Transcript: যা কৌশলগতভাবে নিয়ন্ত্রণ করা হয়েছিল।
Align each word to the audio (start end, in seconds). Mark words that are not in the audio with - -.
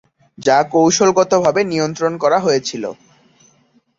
যা 0.37 0.57
কৌশলগতভাবে 0.73 1.61
নিয়ন্ত্রণ 1.71 2.13
করা 2.23 2.37
হয়েছিল। 2.39 2.83